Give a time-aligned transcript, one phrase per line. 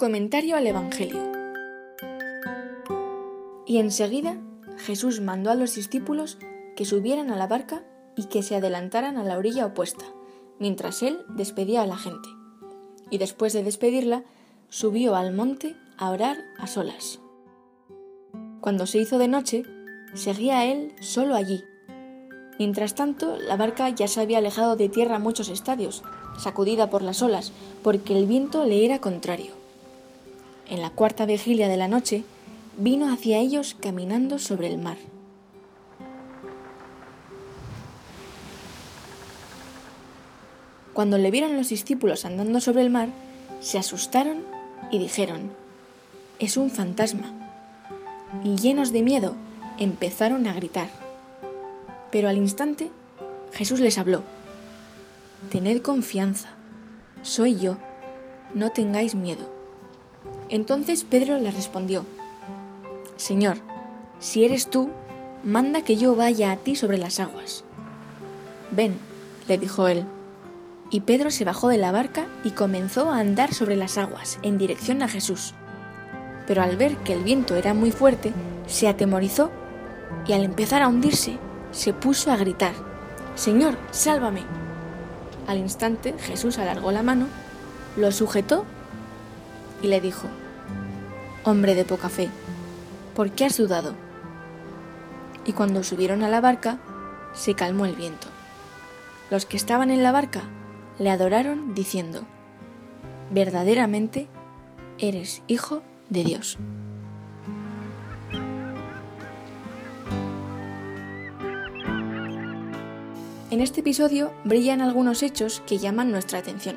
[0.00, 1.30] Comentario al Evangelio.
[3.66, 4.38] Y enseguida
[4.78, 6.38] Jesús mandó a los discípulos
[6.74, 7.84] que subieran a la barca
[8.16, 10.06] y que se adelantaran a la orilla opuesta,
[10.58, 12.30] mientras él despedía a la gente.
[13.10, 14.24] Y después de despedirla,
[14.70, 17.20] subió al monte a orar a solas.
[18.62, 19.64] Cuando se hizo de noche,
[20.14, 21.62] seguía él solo allí.
[22.58, 26.02] Mientras tanto, la barca ya se había alejado de tierra muchos estadios,
[26.38, 29.59] sacudida por las olas, porque el viento le era contrario.
[30.70, 32.22] En la cuarta vigilia de la noche,
[32.76, 34.98] vino hacia ellos caminando sobre el mar.
[40.92, 43.08] Cuando le vieron los discípulos andando sobre el mar,
[43.60, 44.44] se asustaron
[44.92, 45.50] y dijeron,
[46.38, 47.32] es un fantasma.
[48.44, 49.34] Y llenos de miedo,
[49.76, 50.88] empezaron a gritar.
[52.12, 52.92] Pero al instante
[53.52, 54.22] Jesús les habló.
[55.50, 56.50] Tened confianza,
[57.22, 57.76] soy yo,
[58.54, 59.59] no tengáis miedo.
[60.50, 62.04] Entonces Pedro le respondió,
[63.16, 63.58] Señor,
[64.18, 64.90] si eres tú,
[65.44, 67.64] manda que yo vaya a ti sobre las aguas.
[68.72, 68.98] Ven,
[69.48, 70.04] le dijo él.
[70.90, 74.58] Y Pedro se bajó de la barca y comenzó a andar sobre las aguas en
[74.58, 75.54] dirección a Jesús.
[76.48, 78.32] Pero al ver que el viento era muy fuerte,
[78.66, 79.50] se atemorizó
[80.26, 81.38] y al empezar a hundirse,
[81.70, 82.72] se puso a gritar,
[83.36, 84.42] Señor, sálvame.
[85.46, 87.26] Al instante Jesús alargó la mano,
[87.96, 88.64] lo sujetó
[89.82, 90.26] y le dijo,
[91.42, 92.28] Hombre de poca fe,
[93.14, 93.94] ¿por qué has dudado?
[95.46, 96.78] Y cuando subieron a la barca,
[97.32, 98.28] se calmó el viento.
[99.30, 100.42] Los que estaban en la barca
[100.98, 102.24] le adoraron diciendo,
[103.30, 104.28] verdaderamente
[104.98, 106.58] eres hijo de Dios.
[113.50, 116.76] En este episodio brillan algunos hechos que llaman nuestra atención.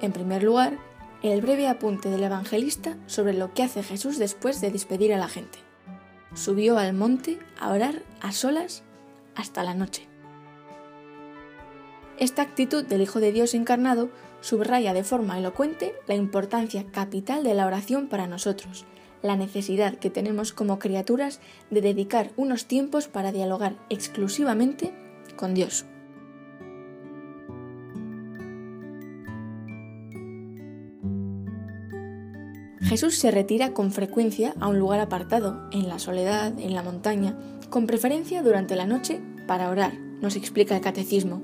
[0.00, 0.78] En primer lugar,
[1.28, 5.28] el breve apunte del evangelista sobre lo que hace Jesús después de despedir a la
[5.28, 5.58] gente.
[6.34, 8.82] Subió al monte a orar a solas
[9.34, 10.06] hasta la noche.
[12.18, 14.10] Esta actitud del Hijo de Dios encarnado
[14.40, 18.84] subraya de forma elocuente la importancia capital de la oración para nosotros,
[19.22, 24.92] la necesidad que tenemos como criaturas de dedicar unos tiempos para dialogar exclusivamente
[25.36, 25.84] con Dios.
[32.80, 37.36] Jesús se retira con frecuencia a un lugar apartado, en la soledad, en la montaña,
[37.68, 41.42] con preferencia durante la noche para orar, nos explica el catecismo.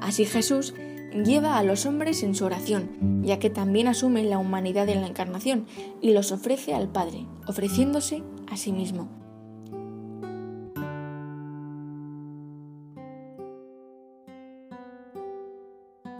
[0.00, 0.74] Así Jesús
[1.12, 5.06] lleva a los hombres en su oración, ya que también asume la humanidad en la
[5.06, 5.66] encarnación
[6.00, 9.08] y los ofrece al Padre, ofreciéndose a sí mismo.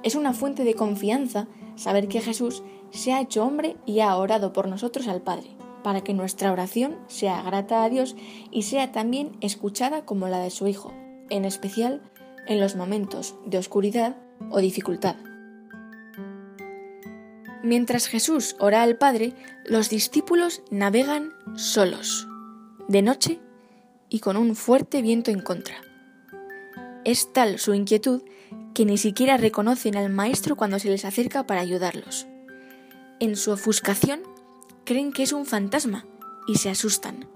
[0.05, 4.53] Es una fuente de confianza saber que Jesús se ha hecho hombre y ha orado
[4.53, 5.51] por nosotros al Padre,
[5.83, 8.17] para que nuestra oración sea grata a Dios
[8.51, 10.93] y sea también escuchada como la de su Hijo,
[11.31, 12.03] en especial
[12.47, 14.17] en los momentos de oscuridad
[14.51, 15.17] o dificultad.
[17.62, 19.33] Mientras Jesús ora al Padre,
[19.65, 22.29] los discípulos navegan solos,
[22.89, 23.41] de noche
[24.11, 25.77] y con un fuerte viento en contra.
[27.05, 28.23] Es tal su inquietud
[28.75, 32.27] que ni siquiera reconocen al Maestro cuando se les acerca para ayudarlos.
[33.21, 34.21] En su ofuscación
[34.85, 36.05] creen que es un fantasma
[36.49, 37.29] y se asustan.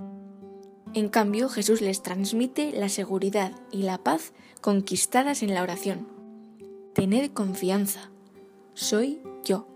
[0.95, 6.09] En cambio, Jesús les transmite la seguridad y la paz conquistadas en la oración.
[6.95, 8.11] Tened confianza,
[8.75, 9.69] soy yo.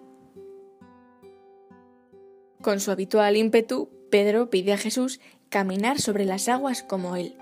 [2.61, 7.37] Con su habitual ímpetu, Pedro pide a Jesús caminar sobre las aguas como él,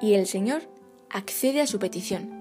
[0.00, 0.62] y el Señor
[1.10, 2.37] accede a su petición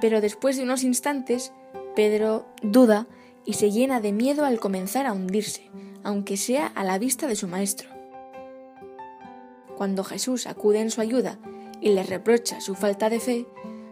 [0.00, 1.52] pero después de unos instantes,
[1.94, 3.06] Pedro duda
[3.44, 5.70] y se llena de miedo al comenzar a hundirse,
[6.02, 7.88] aunque sea a la vista de su maestro.
[9.76, 11.38] Cuando Jesús acude en su ayuda
[11.80, 13.46] y le reprocha su falta de fe,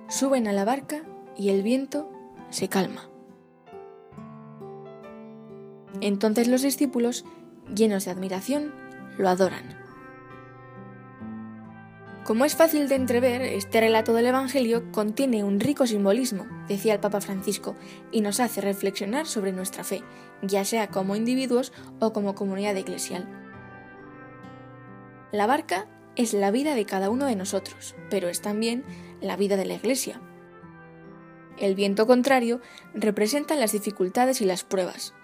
[0.08, 1.02] suben a la barca
[1.36, 2.10] y el viento
[2.50, 3.08] se calma.
[6.00, 7.25] Entonces los discípulos,
[7.75, 8.75] llenos de admiración,
[9.16, 9.85] lo adoran.
[12.26, 16.99] Como es fácil de entrever, este relato del Evangelio contiene un rico simbolismo, decía el
[16.99, 17.76] Papa Francisco,
[18.11, 20.02] y nos hace reflexionar sobre nuestra fe,
[20.43, 23.28] ya sea como individuos o como comunidad eclesial.
[25.31, 25.87] La barca
[26.17, 28.82] es la vida de cada uno de nosotros, pero es también
[29.20, 30.20] la vida de la Iglesia.
[31.58, 32.61] El viento contrario
[32.93, 35.14] representa las dificultades y las pruebas.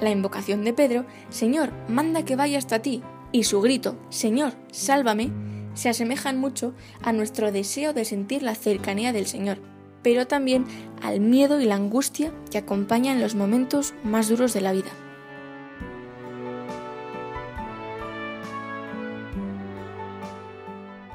[0.00, 3.02] La invocación de Pedro, Señor, manda que vaya hasta ti,
[3.34, 5.32] y su grito, Señor, sálvame,
[5.74, 6.72] se asemejan mucho
[7.02, 9.58] a nuestro deseo de sentir la cercanía del Señor,
[10.04, 10.64] pero también
[11.02, 14.92] al miedo y la angustia que acompañan los momentos más duros de la vida.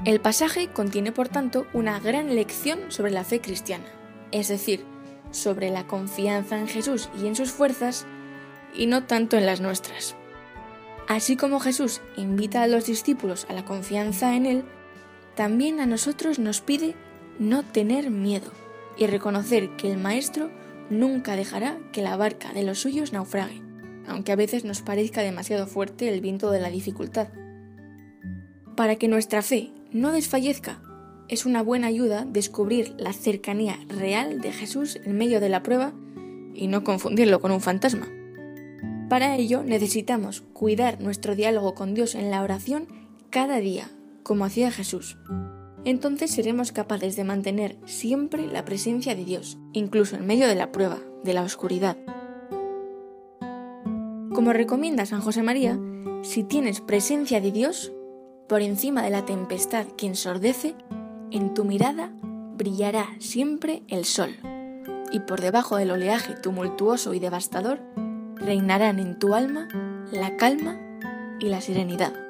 [0.04, 3.86] El pasaje contiene, por tanto, una gran lección sobre la fe cristiana,
[4.30, 4.84] es decir,
[5.30, 8.04] sobre la confianza en Jesús y en sus fuerzas,
[8.74, 10.16] y no tanto en las nuestras.
[11.10, 14.62] Así como Jesús invita a los discípulos a la confianza en Él,
[15.34, 16.94] también a nosotros nos pide
[17.40, 18.52] no tener miedo
[18.96, 20.52] y reconocer que el Maestro
[20.88, 23.60] nunca dejará que la barca de los suyos naufrague,
[24.06, 27.26] aunque a veces nos parezca demasiado fuerte el viento de la dificultad.
[28.76, 30.80] Para que nuestra fe no desfallezca,
[31.26, 35.92] es una buena ayuda descubrir la cercanía real de Jesús en medio de la prueba
[36.54, 38.06] y no confundirlo con un fantasma.
[39.10, 42.88] Para ello necesitamos cuidar nuestro diálogo con Dios en la oración
[43.28, 43.90] cada día,
[44.22, 45.18] como hacía Jesús
[45.84, 50.72] entonces seremos capaces de mantener siempre la presencia de Dios, incluso en medio de la
[50.72, 51.96] prueba, de la oscuridad.
[54.34, 55.78] Como recomienda San José María,
[56.22, 57.92] si tienes presencia de Dios,
[58.48, 60.74] por encima de la tempestad que ensordece,
[61.30, 62.12] en tu mirada
[62.56, 64.36] brillará siempre el sol,
[65.12, 67.80] y por debajo del oleaje tumultuoso y devastador,
[68.40, 69.68] reinarán en tu alma
[70.12, 70.76] la calma
[71.38, 72.29] y la serenidad.